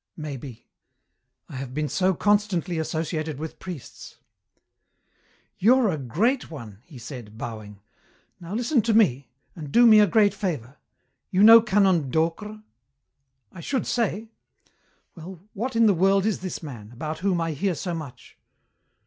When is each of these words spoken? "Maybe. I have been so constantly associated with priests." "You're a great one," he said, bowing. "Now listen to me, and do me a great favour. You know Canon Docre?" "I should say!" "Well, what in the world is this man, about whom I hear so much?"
"Maybe. 0.17 0.67
I 1.47 1.57
have 1.57 1.75
been 1.75 1.87
so 1.87 2.15
constantly 2.15 2.79
associated 2.79 3.37
with 3.37 3.59
priests." 3.59 4.17
"You're 5.59 5.89
a 5.91 5.97
great 5.99 6.49
one," 6.49 6.79
he 6.81 6.97
said, 6.97 7.37
bowing. 7.37 7.81
"Now 8.39 8.55
listen 8.55 8.81
to 8.81 8.95
me, 8.95 9.29
and 9.55 9.71
do 9.71 9.85
me 9.85 9.99
a 9.99 10.07
great 10.07 10.33
favour. 10.33 10.77
You 11.29 11.43
know 11.43 11.61
Canon 11.61 12.09
Docre?" 12.09 12.63
"I 13.51 13.61
should 13.61 13.85
say!" 13.85 14.31
"Well, 15.13 15.39
what 15.53 15.75
in 15.75 15.85
the 15.85 15.93
world 15.93 16.25
is 16.25 16.39
this 16.39 16.63
man, 16.63 16.91
about 16.91 17.19
whom 17.19 17.39
I 17.39 17.51
hear 17.51 17.75
so 17.75 17.93
much?" 17.93 18.39